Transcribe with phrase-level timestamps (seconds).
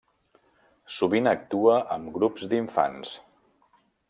[0.95, 3.15] Sovint actua amb grups d'infants.